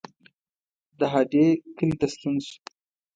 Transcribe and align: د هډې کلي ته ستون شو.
د 0.99 1.01
هډې 1.13 1.45
کلي 1.77 1.95
ته 1.99 2.07
ستون 2.13 2.35
شو. 2.45 2.57